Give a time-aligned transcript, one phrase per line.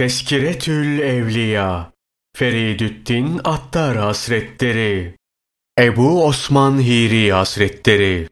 [0.00, 1.92] Teskiretül Evliya
[2.36, 5.14] Feridüddin Attar Hasretleri
[5.78, 8.28] Ebu Osman Hiri Hasretleri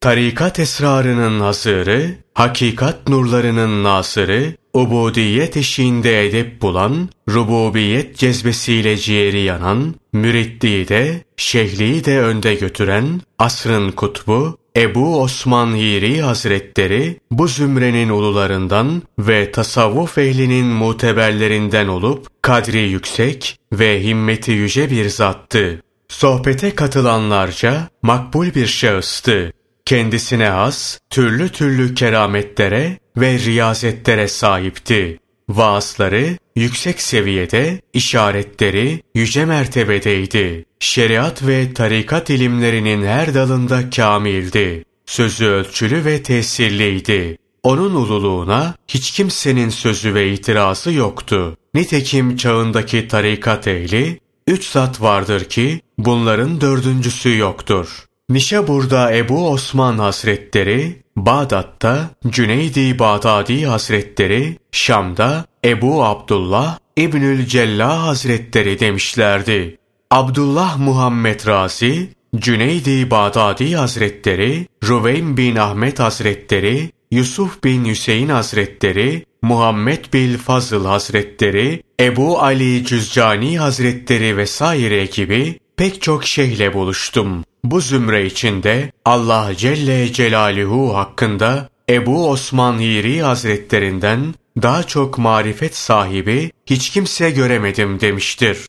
[0.00, 10.88] Tarikat esrarının hazırı, hakikat nurlarının nasırı, ubudiyet eşiğinde edep bulan, rububiyet cezbesiyle ciğeri yanan, müritliği
[10.88, 19.52] de, şehliği de önde götüren, asrın kutbu, Ebu Osman Hiri Hazretleri bu zümrenin ulularından ve
[19.52, 25.82] tasavvuf ehlinin muteberlerinden olup kadri yüksek ve himmeti yüce bir zattı.
[26.08, 29.52] Sohbete katılanlarca makbul bir şahıstı.
[29.84, 35.18] Kendisine has türlü türlü kerametlere ve riyazetlere sahipti.
[35.48, 40.64] Vaazları yüksek seviyede, işaretleri yüce mertebedeydi.
[40.80, 44.84] Şeriat ve tarikat ilimlerinin her dalında kamildi.
[45.06, 47.38] Sözü ölçülü ve tesirliydi.
[47.62, 51.56] Onun ululuğuna hiç kimsenin sözü ve itirazı yoktu.
[51.74, 58.04] Nitekim çağındaki tarikat ehli, üç zat vardır ki bunların dördüncüsü yoktur.
[58.28, 69.78] Nişabur'da Ebu Osman Hazretleri, Bağdat'ta Cüneydi Bağdadi Hazretleri, Şam'da Ebu Abdullah İbnül Cella Hazretleri demişlerdi.
[70.10, 80.04] Abdullah Muhammed Razi, Cüneydi Bağdadi Hazretleri, Ruveym bin Ahmet Hazretleri, Yusuf bin Hüseyin Hazretleri, Muhammed
[80.12, 87.44] bin Fazıl Hazretleri, Ebu Ali Cüzcani Hazretleri vesaire gibi pek çok şeyhle buluştum.
[87.64, 96.50] Bu zümre içinde Allah Celle Celaluhu hakkında Ebu Osman Hiri Hazretlerinden daha çok marifet sahibi
[96.66, 98.66] hiç kimse göremedim demiştir.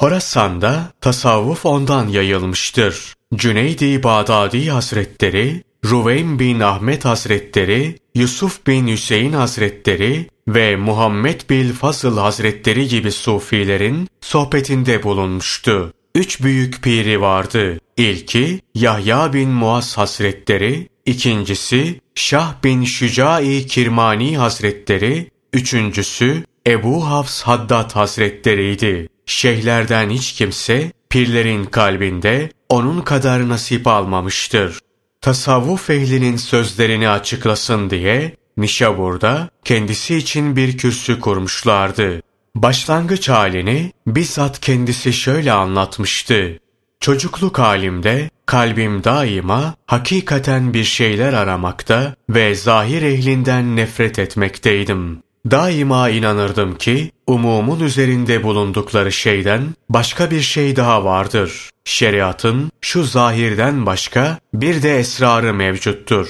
[0.00, 3.14] Horasan'da tasavvuf ondan yayılmıştır.
[3.34, 12.18] Cüneydi Bağdadi Hazretleri, Ruveym bin Ahmet Hazretleri, Yusuf bin Hüseyin Hazretleri ve Muhammed bin Fazıl
[12.18, 15.92] Hazretleri gibi sufilerin sohbetinde bulunmuştu.
[16.14, 17.80] Üç büyük piri vardı.
[17.96, 27.90] İlki Yahya bin Muaz Hazretleri, ikincisi Şah bin Şücai Kirmani Hazretleri, üçüncüsü Ebu Hafs Haddad
[27.90, 29.08] Hazretleriydi.
[29.26, 34.78] Şeyhlerden hiç kimse pirlerin kalbinde onun kadar nasip almamıştır.
[35.20, 42.22] Tasavvuf ehlinin sözlerini açıklasın diye Nişabur'da kendisi için bir kürsü kurmuşlardı.
[42.54, 46.58] Başlangıç halini bizzat kendisi şöyle anlatmıştı.
[47.00, 55.22] Çocukluk halimde kalbim daima hakikaten bir şeyler aramakta ve zahir ehlinden nefret etmekteydim.
[55.50, 61.70] Daima inanırdım ki umumun üzerinde bulundukları şeyden başka bir şey daha vardır.
[61.84, 66.28] Şeriatın şu zahirden başka bir de esrarı mevcuttur.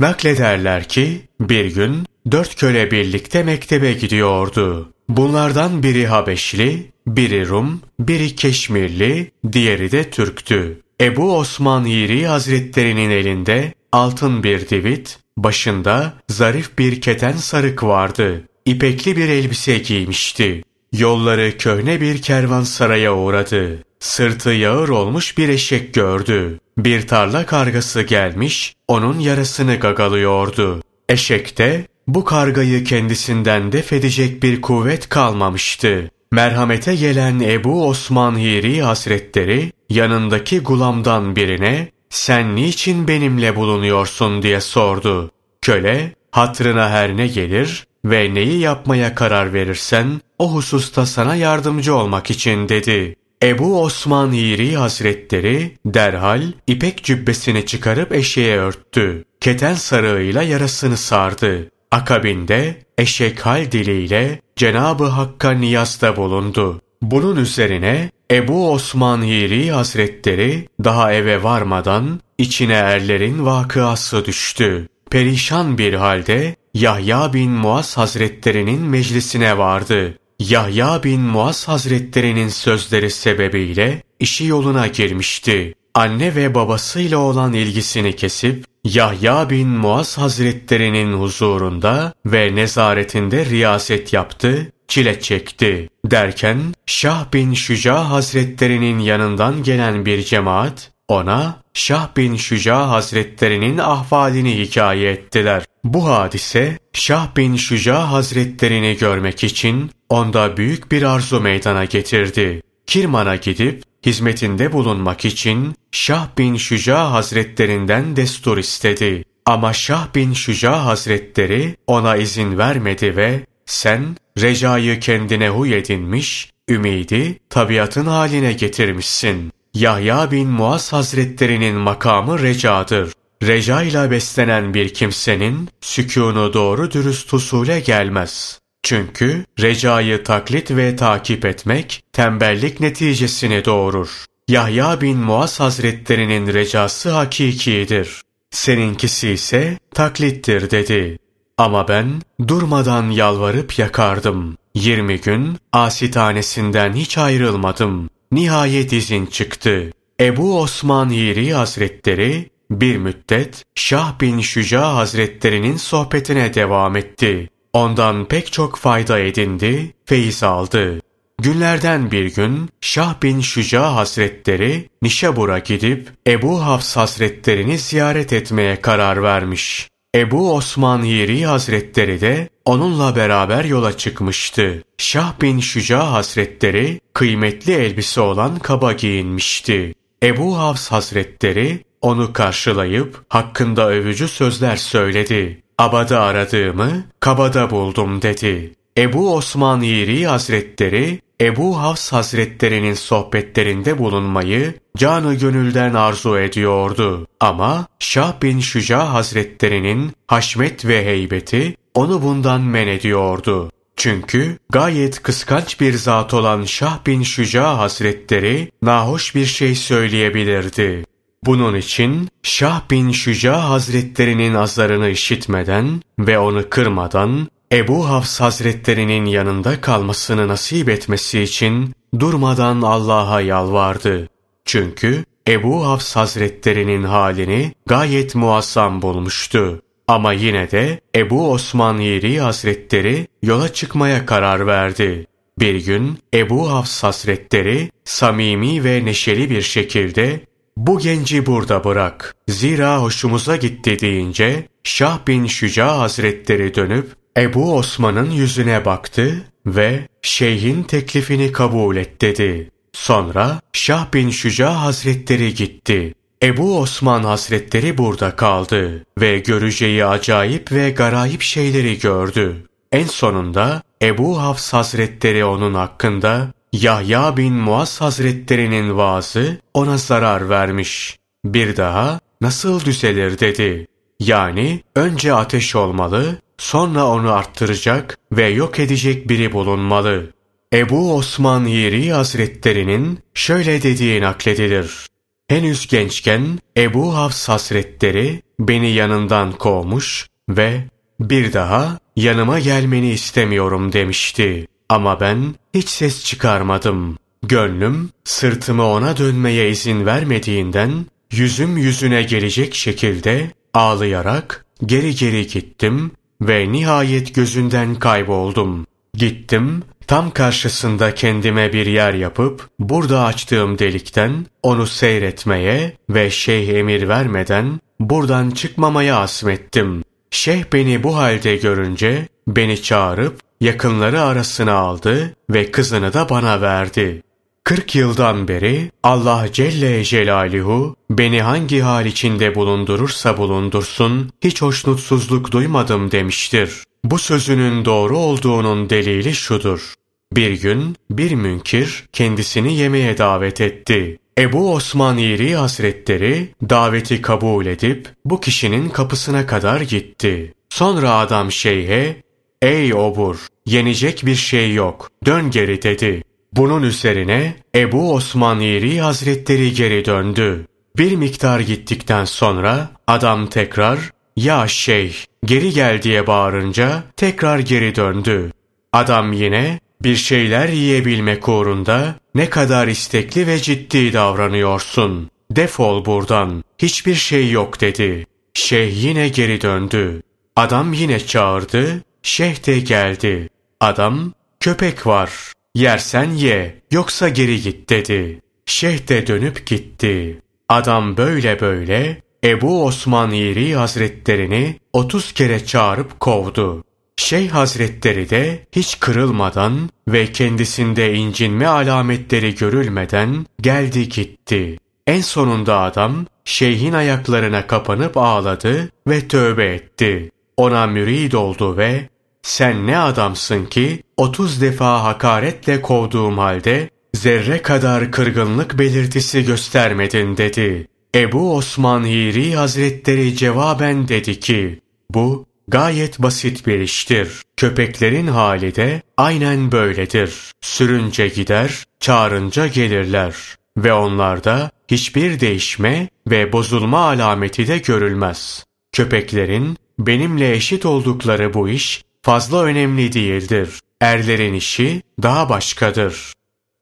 [0.00, 4.92] Naklederler ki bir gün dört köle birlikte mektebe gidiyordu.
[5.08, 10.80] Bunlardan biri Habeşli, biri Rum, biri Keşmirli, diğeri de Türktü.
[11.00, 18.42] Ebu Osman Hiri Hazretlerinin elinde altın bir divit, başında zarif bir keten sarık vardı.
[18.64, 20.62] İpekli bir elbise giymişti.
[20.92, 23.78] Yolları köhne bir kervansaraya uğradı.
[24.00, 26.60] Sırtı yağır olmuş bir eşek gördü.
[26.78, 30.82] Bir tarla kargası gelmiş, onun yarasını gagalıyordu.
[31.08, 36.10] Eşekte bu kargayı kendisinden def edecek bir kuvvet kalmamıştı.
[36.30, 45.30] Merhamete gelen Ebu Osman Hiri Hazretleri yanındaki gulamdan birine sen niçin benimle bulunuyorsun diye sordu.
[45.62, 52.30] Köle hatrına her ne gelir ve neyi yapmaya karar verirsen o hususta sana yardımcı olmak
[52.30, 53.16] için dedi.
[53.42, 59.24] Ebu Osman Hiri Hazretleri derhal ipek cübbesini çıkarıp eşeğe örttü.
[59.40, 61.70] Keten sarığıyla yarasını sardı.
[61.90, 66.80] Akabinde eşek hal diliyle Cenab-ı Hakk'a niyazda bulundu.
[67.02, 74.88] Bunun üzerine Ebu Osman Hiri Hazretleri daha eve varmadan içine erlerin vakıası düştü.
[75.10, 80.18] Perişan bir halde Yahya bin Muaz Hazretlerinin meclisine vardı.
[80.38, 85.74] Yahya bin Muaz Hazretlerinin sözleri sebebiyle işi yoluna girmişti.
[85.94, 94.72] Anne ve babasıyla olan ilgisini kesip Yahya bin Muaz Hazretlerinin huzurunda ve nezaretinde riyaset yaptı,
[94.88, 95.88] çile çekti.
[96.04, 104.58] Derken Şah bin Şüca Hazretlerinin yanından gelen bir cemaat ona Şah bin Şüca Hazretlerinin ahvalini
[104.58, 105.64] hikaye ettiler.
[105.84, 112.62] Bu hadise Şah bin Şüca Hazretlerini görmek için onda büyük bir arzu meydana getirdi.
[112.86, 119.24] Kirman'a gidip hizmetinde bulunmak için Şah bin Şüca Hazretlerinden destur istedi.
[119.46, 127.38] Ama Şah bin Şüca Hazretleri ona izin vermedi ve sen recayı kendine huy edinmiş, ümidi
[127.50, 129.52] tabiatın haline getirmişsin.
[129.74, 133.12] Yahya bin Muaz Hazretlerinin makamı recadır.
[133.42, 138.60] Reca ile beslenen bir kimsenin sükûnu doğru dürüst usule gelmez.
[138.86, 144.24] Çünkü recayı taklit ve takip etmek tembellik neticesini doğurur.
[144.48, 148.22] Yahya bin Muaz Hazretlerinin recası hakikidir.
[148.50, 151.18] Seninkisi ise taklittir dedi.
[151.58, 154.56] Ama ben durmadan yalvarıp yakardım.
[154.74, 158.10] Yirmi gün asitanesinden hiç ayrılmadım.
[158.32, 159.92] Nihayet izin çıktı.
[160.20, 167.48] Ebu Osman Hiri Hazretleri bir müddet Şah bin Şüca Hazretlerinin sohbetine devam etti.
[167.76, 171.00] Ondan pek çok fayda edindi, feyiz aldı.
[171.42, 179.22] Günlerden bir gün Şah bin Şüca Hazretleri Nişabur'a gidip Ebu Hafs Hazretlerini ziyaret etmeye karar
[179.22, 179.88] vermiş.
[180.14, 184.82] Ebu Osman Hiri Hazretleri de onunla beraber yola çıkmıştı.
[184.98, 189.94] Şah bin Şüca Hazretleri kıymetli elbise olan kaba giyinmişti.
[190.22, 195.65] Ebu Hafs Hazretleri onu karşılayıp hakkında övücü sözler söyledi.
[195.78, 198.74] Abada aradığımı kabada buldum dedi.
[198.98, 207.26] Ebu Osman Yiri Hazretleri, Ebu Hafs Hazretlerinin sohbetlerinde bulunmayı canı gönülden arzu ediyordu.
[207.40, 213.70] Ama Şah bin Şüca Hazretlerinin haşmet ve heybeti onu bundan men ediyordu.
[213.96, 221.04] Çünkü gayet kıskanç bir zat olan Şah bin Şüca Hazretleri nahoş bir şey söyleyebilirdi.
[221.44, 229.80] Bunun için Şah bin Şüca Hazretlerinin azlarını işitmeden ve onu kırmadan Ebu Hafs Hazretlerinin yanında
[229.80, 234.28] kalmasını nasip etmesi için durmadan Allah'a yalvardı.
[234.64, 239.82] Çünkü Ebu Hafs Hazretlerinin halini gayet muazzam bulmuştu.
[240.08, 245.26] Ama yine de Ebu Osman Yeri Hazretleri yola çıkmaya karar verdi.
[245.58, 250.40] Bir gün Ebu Hafs Hazretleri samimi ve neşeli bir şekilde
[250.76, 252.34] bu genci burada bırak.
[252.48, 260.82] Zira hoşumuza gitti deyince Şah bin Şüca Hazretleri dönüp Ebu Osman'ın yüzüne baktı ve şeyhin
[260.82, 262.70] teklifini kabul et dedi.
[262.92, 266.14] Sonra Şah bin Şüca Hazretleri gitti.
[266.42, 272.66] Ebu Osman Hazretleri burada kaldı ve göreceği acayip ve garayip şeyleri gördü.
[272.92, 281.18] En sonunda Ebu Hafs Hazretleri onun hakkında Yahya bin Muaz Hazretlerinin vaazı ona zarar vermiş.
[281.44, 283.86] Bir daha nasıl düzelir dedi.
[284.20, 290.32] Yani önce ateş olmalı, sonra onu arttıracak ve yok edecek biri bulunmalı.
[290.72, 295.06] Ebu Osman Yeri Hazretlerinin şöyle dediği nakledilir.
[295.48, 300.84] Henüz gençken Ebu Hafs Hazretleri beni yanından kovmuş ve
[301.20, 304.66] bir daha yanıma gelmeni istemiyorum demişti.
[304.88, 307.18] Ama ben hiç ses çıkarmadım.
[307.42, 316.72] Gönlüm sırtımı ona dönmeye izin vermediğinden yüzüm yüzüne gelecek şekilde ağlayarak geri geri gittim ve
[316.72, 318.86] nihayet gözünden kayboldum.
[319.14, 327.08] Gittim, tam karşısında kendime bir yer yapıp burada açtığım delikten onu seyretmeye ve şeyh emir
[327.08, 330.04] vermeden buradan çıkmamaya asmettim.
[330.30, 337.22] Şeyh beni bu halde görünce beni çağırıp yakınları arasına aldı ve kızını da bana verdi.
[337.64, 346.10] Kırk yıldan beri Allah Celle Celaluhu beni hangi hal içinde bulundurursa bulundursun hiç hoşnutsuzluk duymadım
[346.10, 346.84] demiştir.
[347.04, 349.94] Bu sözünün doğru olduğunun delili şudur.
[350.32, 354.18] Bir gün bir münkir kendisini yemeğe davet etti.
[354.38, 360.54] Ebu Osman İri Hazretleri daveti kabul edip bu kişinin kapısına kadar gitti.
[360.68, 362.22] Sonra adam şeyhe
[362.62, 363.36] Ey obur!
[363.66, 365.10] Yenecek bir şey yok.
[365.24, 366.22] Dön geri dedi.
[366.52, 370.66] Bunun üzerine Ebu Osman Yeri Hazretleri geri döndü.
[370.96, 373.98] Bir miktar gittikten sonra adam tekrar
[374.36, 378.52] ya şeyh geri gel diye bağırınca tekrar geri döndü.
[378.92, 385.30] Adam yine bir şeyler yiyebilmek uğrunda ne kadar istekli ve ciddi davranıyorsun.
[385.50, 386.64] Defol buradan.
[386.78, 388.26] Hiçbir şey yok dedi.
[388.54, 390.22] Şeyh yine geri döndü.
[390.56, 392.02] Adam yine çağırdı.
[392.26, 393.48] Şeyh de geldi.
[393.80, 395.30] Adam, köpek var.
[395.74, 398.40] Yersen ye, yoksa geri git dedi.
[398.66, 400.40] Şeyh de dönüp gitti.
[400.68, 406.84] Adam böyle böyle Ebu Osman Yeri Hazretlerini otuz kere çağırıp kovdu.
[407.16, 414.78] Şeyh Hazretleri de hiç kırılmadan ve kendisinde incinme alametleri görülmeden geldi gitti.
[415.06, 420.30] En sonunda adam şeyhin ayaklarına kapanıp ağladı ve tövbe etti.
[420.56, 422.08] Ona mürid oldu ve
[422.46, 430.88] sen ne adamsın ki 30 defa hakaretle kovduğum halde zerre kadar kırgınlık belirtisi göstermedin dedi.
[431.14, 437.28] Ebu Osman Hiri Hazretleri cevaben dedi ki, bu gayet basit bir iştir.
[437.56, 440.34] Köpeklerin hali de aynen böyledir.
[440.60, 443.34] Sürünce gider, çağırınca gelirler.
[443.76, 448.64] Ve onlarda hiçbir değişme ve bozulma alameti de görülmez.
[448.92, 453.80] Köpeklerin benimle eşit oldukları bu iş fazla önemli değildir.
[454.00, 456.32] Erlerin işi daha başkadır.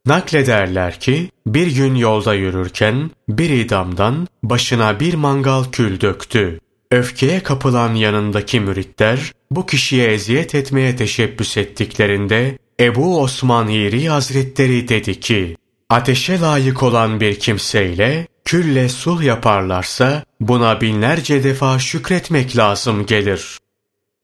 [0.07, 6.61] Naklederler ki bir gün yolda yürürken bir idamdan başına bir mangal kül döktü.
[6.91, 15.21] Öfkeye kapılan yanındaki müritler bu kişiye eziyet etmeye teşebbüs ettiklerinde Ebu Osman Hiri Hazretleri dedi
[15.21, 15.57] ki
[15.91, 23.59] ateşe layık olan bir kimseyle külle sulh yaparlarsa buna binlerce defa şükretmek lazım gelir.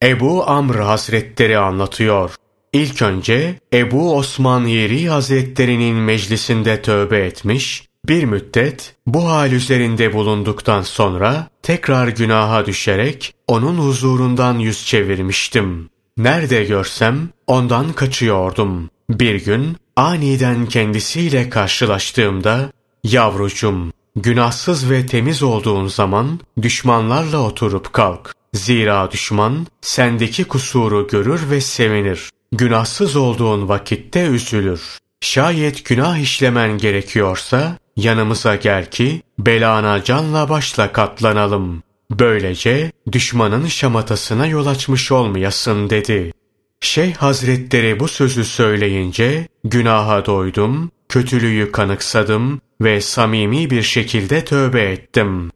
[0.02, 2.34] Ebu Amr Hazretleri anlatıyor.
[2.72, 10.82] İlk önce Ebu Osman Yeri Hazretlerinin meclisinde tövbe etmiş, bir müddet bu hal üzerinde bulunduktan
[10.82, 15.90] sonra tekrar günaha düşerek onun huzurundan yüz çevirmiştim.
[16.16, 18.90] Nerede görsem ondan kaçıyordum.
[19.10, 22.72] Bir gün aniden kendisiyle karşılaştığımda
[23.04, 28.39] yavrucum günahsız ve temiz olduğun zaman düşmanlarla oturup kalk.
[28.54, 32.30] Zira düşman sendeki kusuru görür ve sevinir.
[32.52, 34.80] Günahsız olduğun vakitte üzülür.
[35.20, 41.82] Şayet günah işlemen gerekiyorsa yanımıza gel ki belana canla başla katlanalım.
[42.10, 46.32] Böylece düşmanın şamatasına yol açmış olmayasın dedi.
[46.80, 55.50] Şeyh Hazretleri bu sözü söyleyince günaha doydum, kötülüğü kanıksadım ve samimi bir şekilde tövbe ettim.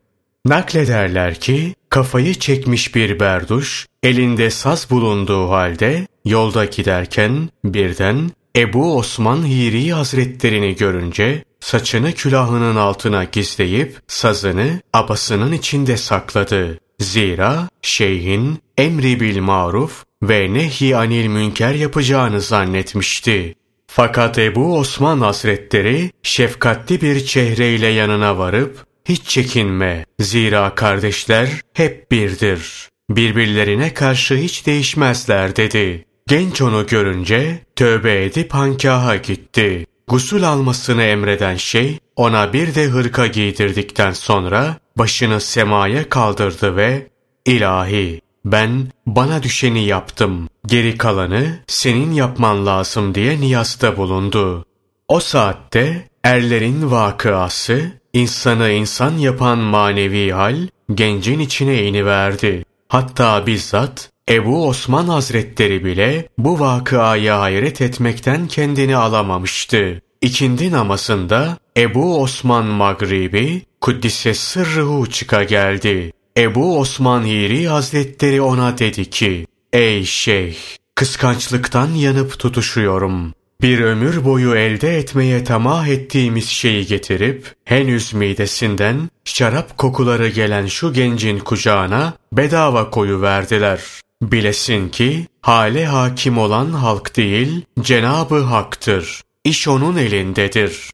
[0.46, 9.46] Naklederler ki kafayı çekmiş bir berduş elinde saz bulunduğu halde yolda giderken birden Ebu Osman
[9.46, 16.78] Hiri Hazretlerini görünce saçını külahının altına gizleyip sazını abasının içinde sakladı.
[17.00, 23.54] Zira şeyhin emri bil maruf ve nehi anil münker yapacağını zannetmişti.
[23.86, 32.88] Fakat Ebu Osman Hazretleri şefkatli bir çehreyle yanına varıp hiç çekinme zira kardeşler hep birdir.
[33.10, 36.04] Birbirlerine karşı hiç değişmezler dedi.
[36.28, 39.86] Genç onu görünce tövbe edip hankaha gitti.
[40.08, 47.06] Gusül almasını emreden şey ona bir de hırka giydirdikten sonra başını semaya kaldırdı ve
[47.46, 50.48] ilahi ben bana düşeni yaptım.
[50.66, 54.64] Geri kalanı senin yapman lazım diye niyasta bulundu.
[55.08, 60.56] O saatte erlerin vakıası, insanı insan yapan manevi hal,
[60.94, 62.64] gencin içine iniverdi.
[62.88, 70.02] Hatta bizzat Ebu Osman Hazretleri bile bu vakıaya hayret etmekten kendini alamamıştı.
[70.20, 76.12] İkindi namazında Ebu Osman Magribi Kuddise sırrıhu çıka geldi.
[76.36, 80.56] Ebu Osman Hiri Hazretleri ona dedi ki, Ey şeyh,
[80.94, 83.34] kıskançlıktan yanıp tutuşuyorum.
[83.62, 90.92] Bir ömür boyu elde etmeye tamah ettiğimiz şeyi getirip, henüz midesinden şarap kokuları gelen şu
[90.92, 93.80] gencin kucağına bedava koyu verdiler.
[94.22, 99.22] Bilesin ki, hale hakim olan halk değil, Cenabı Hak'tır.
[99.44, 100.90] İş onun elindedir.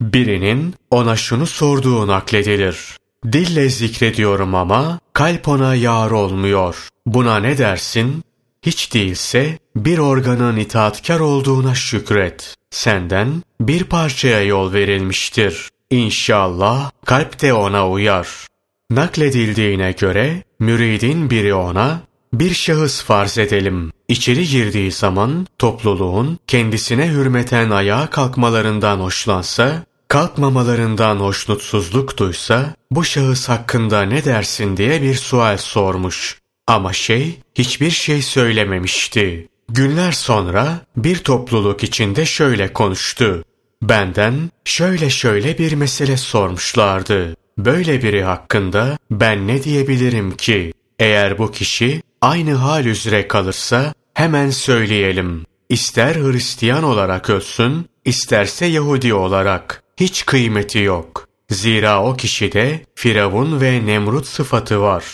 [0.00, 2.96] Birinin ona şunu sorduğu nakledilir.
[3.32, 6.88] Dille zikrediyorum ama kalp ona yar olmuyor.
[7.06, 8.24] Buna ne dersin?
[8.66, 12.54] Hiç değilse bir organın itaatkar olduğuna şükret.
[12.70, 15.68] Senden bir parçaya yol verilmiştir.
[15.90, 18.28] İnşallah kalp de ona uyar.
[18.90, 22.00] Nakledildiğine göre müridin biri ona
[22.32, 23.92] bir şahıs farz edelim.
[24.08, 34.02] İçeri girdiği zaman topluluğun kendisine hürmeten ayağa kalkmalarından hoşlansa kalkmamalarından hoşnutsuzluk duysa bu şahıs hakkında
[34.02, 36.38] ne dersin diye bir sual sormuş.
[36.66, 39.48] Ama şey hiçbir şey söylememişti.
[39.68, 43.44] Günler sonra bir topluluk içinde şöyle konuştu.
[43.82, 47.36] Benden şöyle şöyle bir mesele sormuşlardı.
[47.58, 50.72] Böyle biri hakkında ben ne diyebilirim ki?
[50.98, 55.44] Eğer bu kişi aynı hal üzere kalırsa hemen söyleyelim.
[55.68, 61.28] İster Hristiyan olarak ölsün, isterse Yahudi olarak hiç kıymeti yok.
[61.50, 65.04] Zira o kişide Firavun ve Nemrut sıfatı var.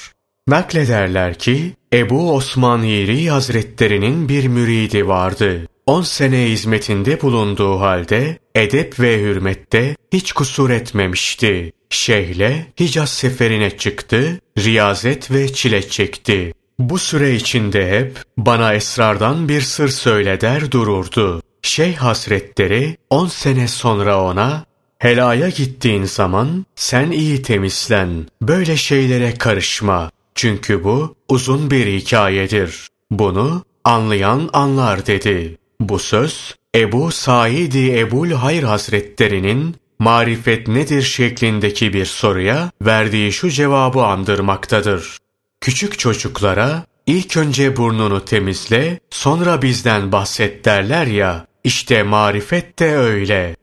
[0.53, 5.69] Naklederler ki Ebu Osman Yeri Hazretlerinin bir müridi vardı.
[5.87, 11.73] On sene hizmetinde bulunduğu halde edep ve hürmette hiç kusur etmemişti.
[11.91, 16.53] Şeyhle Hicaz seferine çıktı, riyazet ve çile çekti.
[16.79, 20.41] Bu süre içinde hep bana esrardan bir sır söyle
[20.71, 21.43] dururdu.
[21.63, 24.65] Şeyh Hasretleri on sene sonra ona
[25.03, 28.27] Helaya gittiğin zaman sen iyi temizlen.
[28.43, 30.11] Böyle şeylere karışma.
[30.35, 32.89] Çünkü bu uzun bir hikayedir.
[33.11, 35.59] Bunu anlayan anlar dedi.
[35.81, 44.03] Bu söz Ebu Said-i Ebul Hayr Hazretlerinin marifet nedir şeklindeki bir soruya verdiği şu cevabı
[44.03, 45.19] andırmaktadır.
[45.61, 53.57] Küçük çocuklara ilk önce burnunu temizle, sonra bizden bahset derler ya, işte marifet de öyle.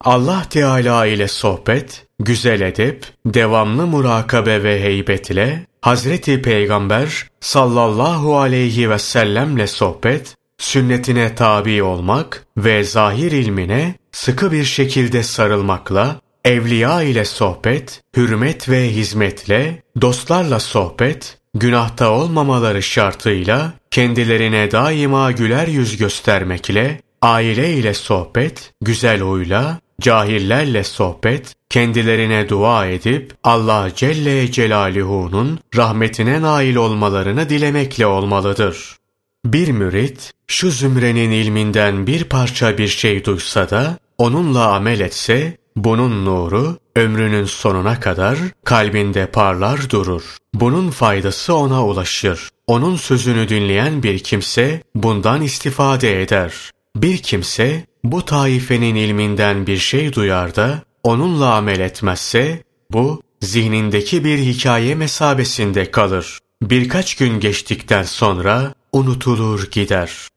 [0.00, 8.90] Allah Teala ile sohbet, güzel edip, devamlı murakabe ve heybet ile Hazreti Peygamber sallallahu aleyhi
[8.90, 17.24] ve sellemle sohbet, sünnetine tabi olmak ve zahir ilmine sıkı bir şekilde sarılmakla, evliya ile
[17.24, 27.72] sohbet, hürmet ve hizmetle, dostlarla sohbet, günahta olmamaları şartıyla kendilerine daima güler yüz göstermekle, aile
[27.72, 37.48] ile sohbet, güzel huyla, cahillerle sohbet, kendilerine dua edip Allah Celle Celaluhu'nun rahmetine nail olmalarını
[37.48, 38.96] dilemekle olmalıdır.
[39.44, 46.24] Bir mürit, şu zümrenin ilminden bir parça bir şey duysa da, onunla amel etse, bunun
[46.24, 50.36] nuru, ömrünün sonuna kadar kalbinde parlar durur.
[50.54, 52.48] Bunun faydası ona ulaşır.
[52.66, 56.70] Onun sözünü dinleyen bir kimse bundan istifade eder.
[56.96, 64.38] Bir kimse bu taifenin ilminden bir şey duyar da onunla amel etmezse bu zihnindeki bir
[64.38, 66.38] hikaye mesabesinde kalır.
[66.62, 70.28] Birkaç gün geçtikten sonra unutulur gider.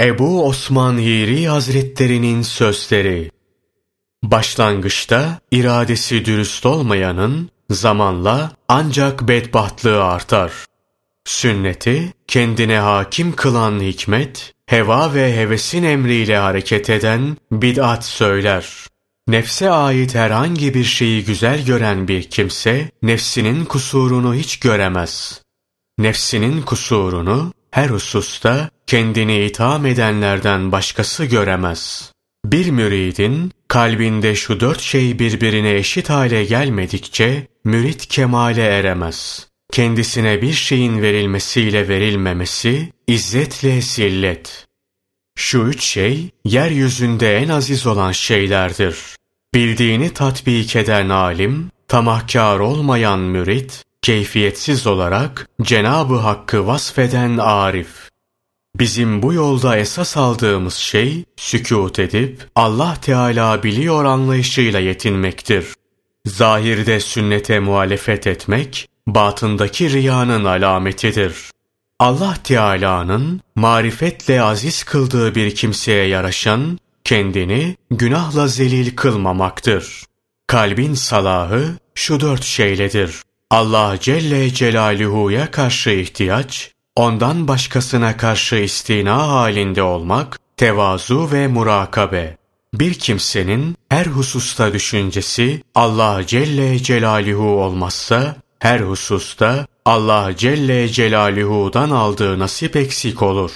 [0.00, 3.30] Ebu Osman Hiri Hazretlerinin sözleri
[4.22, 10.52] Başlangıçta iradesi dürüst olmayanın zamanla ancak bedbahtlığı artar.
[11.24, 18.86] Sünneti kendine hakim kılan hikmet, heva ve hevesin emriyle hareket eden bid'at söyler.
[19.28, 25.42] Nefse ait herhangi bir şeyi güzel gören bir kimse, nefsinin kusurunu hiç göremez.
[25.98, 32.12] Nefsinin kusurunu her hususta kendini itham edenlerden başkası göremez.
[32.44, 39.49] Bir müridin kalbinde şu dört şey birbirine eşit hale gelmedikçe mürit kemale eremez.
[39.72, 44.66] Kendisine bir şeyin verilmesiyle verilmemesi, izzetle zillet.
[45.36, 48.96] Şu üç şey, yeryüzünde en aziz olan şeylerdir.
[49.54, 58.10] Bildiğini tatbik eden alim, tamahkar olmayan mürit, keyfiyetsiz olarak Cenabı Hakk'ı vasfeden arif.
[58.78, 65.66] Bizim bu yolda esas aldığımız şey sükût edip Allah Teala biliyor anlayışıyla yetinmektir.
[66.26, 71.50] Zahirde sünnete muhalefet etmek batındaki riyanın alametidir.
[71.98, 80.04] Allah Teala'nın marifetle aziz kıldığı bir kimseye yaraşan kendini günahla zelil kılmamaktır.
[80.46, 83.22] Kalbin salahı şu dört şeyledir.
[83.50, 92.36] Allah Celle Celaluhu'ya karşı ihtiyaç, ondan başkasına karşı istina halinde olmak, tevazu ve murakabe.
[92.74, 102.38] Bir kimsenin her hususta düşüncesi Allah Celle Celaluhu olmazsa, her hususta Allah Celle Celaluhu'dan aldığı
[102.38, 103.50] nasip eksik olur.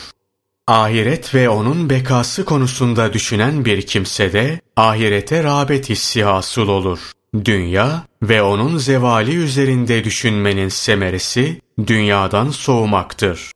[0.66, 6.98] Ahiret ve onun bekası konusunda düşünen bir kimse de ahirete rağbet hissi hasıl olur.
[7.44, 13.52] Dünya ve onun zevali üzerinde düşünmenin semeresi dünyadan soğumaktır.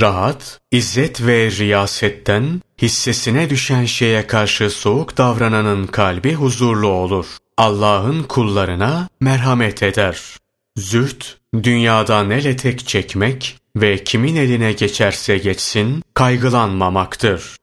[0.00, 7.26] Rahat, izzet ve riyasetten hissesine düşen şeye karşı soğuk davrananın kalbi huzurlu olur.
[7.56, 10.38] Allah'ın kullarına merhamet eder.
[10.78, 17.56] Züht, dünyadan el etek çekmek ve kimin eline geçerse geçsin kaygılanmamaktır.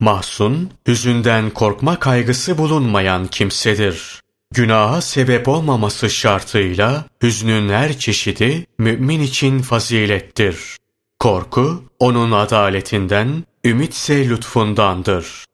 [0.00, 4.20] Mahzun, hüzünden korkma kaygısı bulunmayan kimsedir.
[4.54, 10.76] Günaha sebep olmaması şartıyla hüznün her çeşidi mümin için fazilettir.
[11.18, 15.44] Korku, onun adaletinden, ümitse lütfundandır.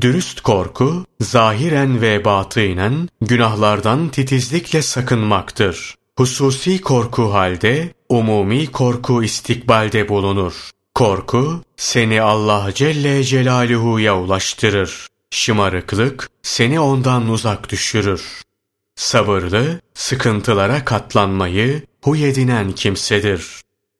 [0.00, 5.94] Dürüst korku, zahiren ve batınen günahlardan titizlikle sakınmaktır.
[6.18, 10.70] Hususi korku halde, umumi korku istikbalde bulunur.
[10.94, 15.08] Korku, seni Allah Celle Celaluhu'ya ulaştırır.
[15.30, 18.42] Şımarıklık, seni ondan uzak düşürür.
[18.96, 23.46] Sabırlı, sıkıntılara katlanmayı huy edinen kimsedir.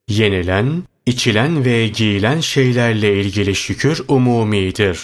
[0.09, 5.01] Yenilen, içilen ve giyilen şeylerle ilgili şükür umumidir.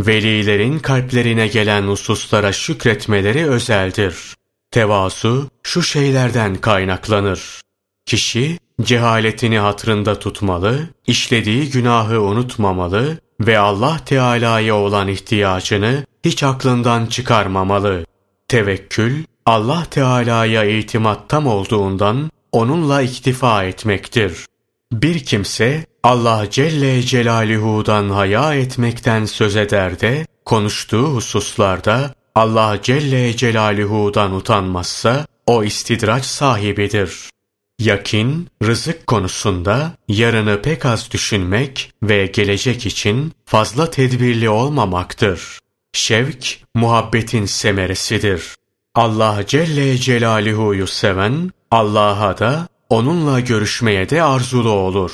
[0.00, 4.14] Velilerin kalplerine gelen hususlara şükretmeleri özeldir.
[4.74, 7.60] Tevasu şu şeylerden kaynaklanır.
[8.06, 18.04] Kişi cehaletini hatırında tutmalı, işlediği günahı unutmamalı ve Allah Teala'ya olan ihtiyacını hiç aklından çıkarmamalı.
[18.48, 24.46] Tevekkül, Allah Teala'ya itimat tam olduğundan onunla iktifa etmektir.
[24.92, 34.32] Bir kimse Allah Celle Celaluhu'dan haya etmekten söz eder de konuştuğu hususlarda Allah Celle Celaluhu'dan
[34.32, 37.30] utanmazsa o istidraç sahibidir.
[37.78, 45.58] Yakin, rızık konusunda yarını pek az düşünmek ve gelecek için fazla tedbirli olmamaktır.
[45.92, 48.54] Şevk, muhabbetin semeresidir.
[48.94, 55.12] Allah Celle Celaluhu'yu seven, Allah'a da onunla görüşmeye de arzulu olur.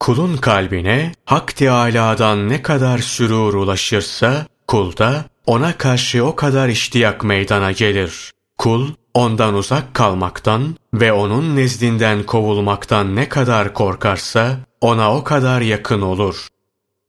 [0.00, 7.72] Kulun kalbine Hak Teâlâ'dan ne kadar sürur ulaşırsa, kulda ona karşı o kadar iştiyak meydana
[7.72, 8.32] gelir.
[8.58, 16.00] Kul, ondan uzak kalmaktan ve onun nezdinden kovulmaktan ne kadar korkarsa, ona o kadar yakın
[16.00, 16.48] olur.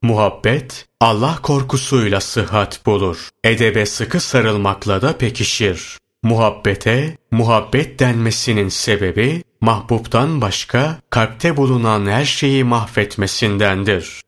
[0.01, 3.29] Muhabbet, Allah korkusuyla sıhhat bulur.
[3.43, 5.97] Edebe sıkı sarılmakla da pekişir.
[6.23, 14.21] Muhabbete, muhabbet denmesinin sebebi, mahbuptan başka kalpte bulunan her şeyi mahvetmesindendir.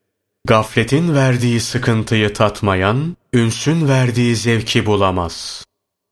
[0.47, 5.65] Gafletin verdiği sıkıntıyı tatmayan, ünsün verdiği zevki bulamaz.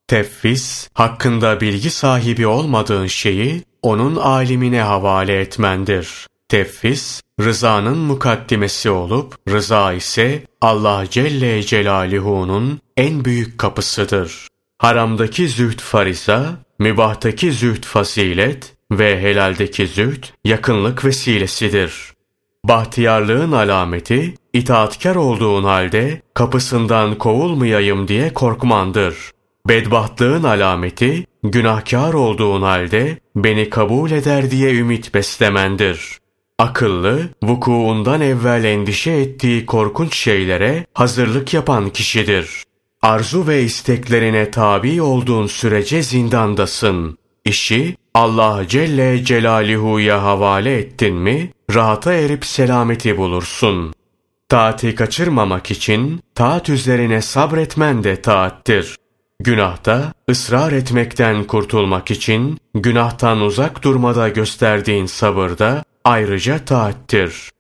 [0.08, 6.28] Tefvis, hakkında bilgi sahibi olmadığın şeyi onun alimine havale etmendir.
[6.50, 14.48] Tefvis, rızanın mukaddimesi olup, rıza ise Allah Celle Celaluhu'nun en büyük kapısıdır.
[14.78, 22.17] Haramdaki zühd fariza, mübahtaki zühd fazilet ve helaldeki zühd yakınlık vesilesidir.
[22.68, 29.32] Bahtiyarlığın alameti, itaatkar olduğun halde kapısından kovulmayayım diye korkmandır.
[29.68, 36.18] Bedbahtlığın alameti, günahkar olduğun halde beni kabul eder diye ümit beslemendir.
[36.60, 42.64] Akıllı, vukuundan evvel endişe ettiği korkunç şeylere hazırlık yapan kişidir.
[43.02, 47.18] Arzu ve isteklerine tabi olduğun sürece zindandasın.
[47.46, 53.94] İşi Allah Celle Celaluhu'ya havale ettin mi, rahata erip selameti bulursun.
[54.50, 58.96] Taati kaçırmamak için taat üzerine sabretmen de taattir.
[59.40, 67.52] Günahta ısrar etmekten kurtulmak için günahtan uzak durmada gösterdiğin sabırda ayrıca taattir.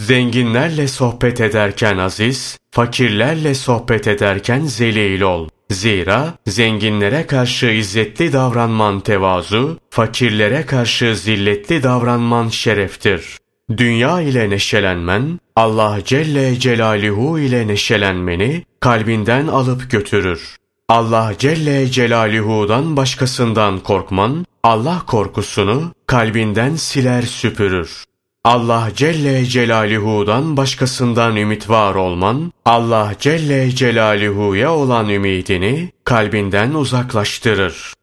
[0.00, 5.48] Zenginlerle sohbet ederken aziz, fakirlerle sohbet ederken zelil ol.
[5.70, 13.38] Zira zenginlere karşı izzetli davranman tevazu, fakirlere karşı zilletli davranman şereftir.
[13.76, 20.56] Dünya ile neşelenmen, Allah Celle Celaluhu ile neşelenmeni kalbinden alıp götürür.
[20.88, 28.04] Allah Celle Celaluhu'dan başkasından korkman, Allah korkusunu kalbinden siler süpürür.
[28.48, 37.94] Allah Celle Celaluhu'dan başkasından ümit var olman, Allah Celle Celaluhu'ya olan ümidini kalbinden uzaklaştırır.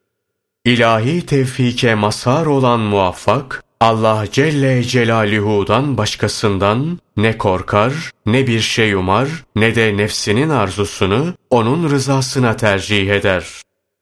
[0.65, 7.93] İlahi tevfike mazhar olan muvaffak, Allah Celle Celaluhu'dan başkasından ne korkar,
[8.25, 13.45] ne bir şey umar, ne de nefsinin arzusunu onun rızasına tercih eder.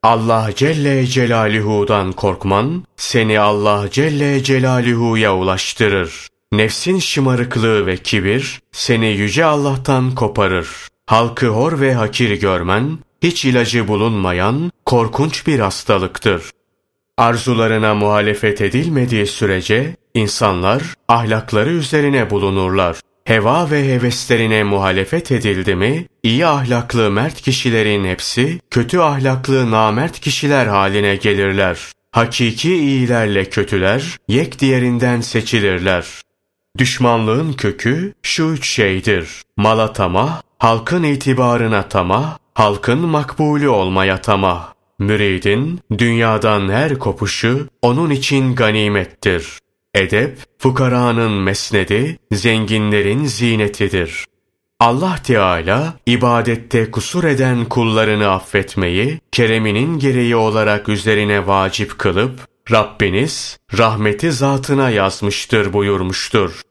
[0.04, 6.33] Allah Celle Celaluhu'dan korkman, seni Allah Celle Celaluhu'ya ulaştırır.
[6.54, 10.68] Nefsin şımarıklığı ve kibir, seni yüce Allah'tan koparır.
[11.06, 16.44] Halkı hor ve hakir görmen, hiç ilacı bulunmayan korkunç bir hastalıktır.
[17.18, 23.00] Arzularına muhalefet edilmediği sürece insanlar ahlakları üzerine bulunurlar.
[23.26, 30.66] Heva ve heveslerine muhalefet edildi mi, iyi ahlaklı mert kişilerin hepsi kötü ahlaklı namert kişiler
[30.66, 31.80] haline gelirler.
[32.12, 36.06] Hakiki iyilerle kötüler yek diğerinden seçilirler.
[36.78, 39.30] Düşmanlığın kökü şu üç şeydir.
[39.58, 44.74] Mala tamah, halkın itibarına tamah, halkın makbulü olmaya tamah.
[45.00, 49.60] Müridin dünyadan her kopuşu onun için ganimettir.
[49.96, 54.26] Edep, fukaranın mesnedi, zenginlerin zinetidir.
[54.80, 64.32] Allah Teala ibadette kusur eden kullarını affetmeyi kereminin gereği olarak üzerine vacip kılıp Rabbiniz rahmeti
[64.32, 66.62] zatına yazmıştır buyurmuştur.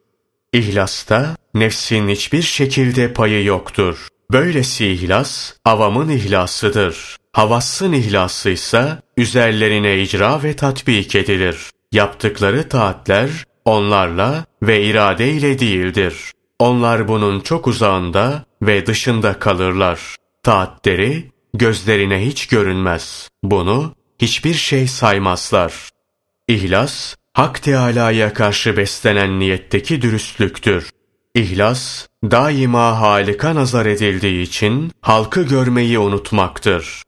[0.53, 4.09] İhlasta nefsin hiçbir şekilde payı yoktur.
[4.33, 7.17] Böylesi ihlas avamın ihlasıdır.
[7.33, 11.71] Havassın ihlası ise üzerlerine icra ve tatbik edilir.
[11.93, 13.31] Yaptıkları taatler
[13.65, 16.33] onlarla ve irade ile değildir.
[16.59, 20.17] Onlar bunun çok uzağında ve dışında kalırlar.
[20.43, 23.29] Taatleri gözlerine hiç görünmez.
[23.43, 25.89] Bunu hiçbir şey saymazlar.
[26.49, 30.91] İhlas, Hak Teâlâ'ya karşı beslenen niyetteki dürüstlüktür.
[31.35, 37.03] İhlas, daima Halik'a nazar edildiği için halkı görmeyi unutmaktır.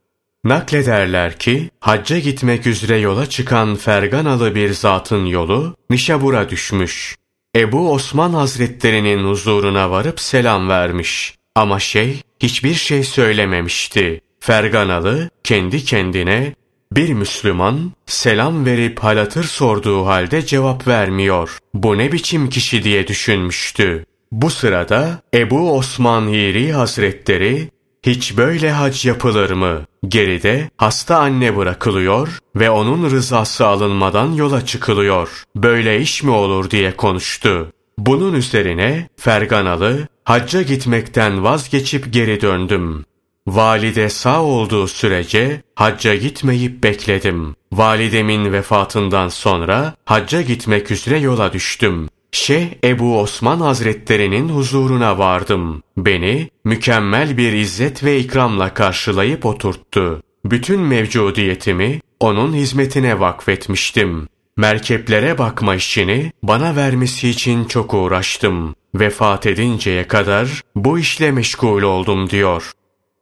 [0.45, 7.17] Naklederler ki, hacca gitmek üzere yola çıkan Ferganalı bir zatın yolu Nişabur'a düşmüş.
[7.57, 11.35] Ebu Osman Hazretlerinin huzuruna varıp selam vermiş.
[11.55, 14.21] Ama şey hiçbir şey söylememişti.
[14.41, 16.55] Ferganalı kendi kendine
[16.97, 21.59] bir Müslüman selam verip halatır sorduğu halde cevap vermiyor.
[21.75, 24.05] Bu ne biçim kişi diye düşünmüştü.
[24.33, 27.69] Bu sırada Ebu Osman Hiri Hazretleri
[28.03, 29.85] hiç böyle hac yapılır mı?
[30.09, 35.43] Geride hasta anne bırakılıyor ve onun rızası alınmadan yola çıkılıyor.
[35.57, 37.73] Böyle iş mi olur diye konuştu.
[37.99, 43.05] Bunun üzerine Ferganalı hacca gitmekten vazgeçip geri döndüm.
[43.47, 47.57] Valide sağ olduğu sürece hacca gitmeyip bekledim.
[47.73, 52.09] Validemin vefatından sonra hacca gitmek üzere yola düştüm.
[52.33, 55.83] Şeyh Ebu Osman Hazretlerinin huzuruna vardım.
[55.97, 60.23] Beni mükemmel bir izzet ve ikramla karşılayıp oturttu.
[60.45, 64.29] Bütün mevcudiyetimi onun hizmetine vakfetmiştim.
[64.57, 68.75] Merkeplere bakma işini bana vermesi için çok uğraştım.
[68.95, 72.73] Vefat edinceye kadar bu işle meşgul oldum diyor.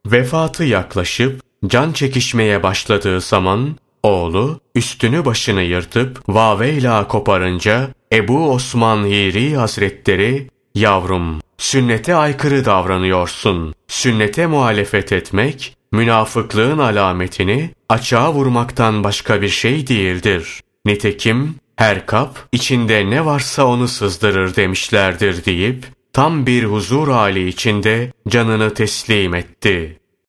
[0.05, 9.55] Vefatı yaklaşıp can çekişmeye başladığı zaman oğlu üstünü başını yırtıp vaveyla koparınca Ebu Osman Hiri
[9.55, 13.73] Hazretleri yavrum sünnete aykırı davranıyorsun.
[13.87, 20.61] Sünnete muhalefet etmek münafıklığın alametini açığa vurmaktan başka bir şey değildir.
[20.85, 28.13] Nitekim her kap içinde ne varsa onu sızdırır demişlerdir deyip tam bir huzur hali içinde
[28.27, 29.99] canını teslim etti.